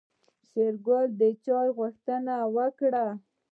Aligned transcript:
شېرګل 0.49 1.05
د 1.19 1.21
چاي 1.45 1.67
غوښتنه 1.77 2.35
وکړه. 2.55 3.05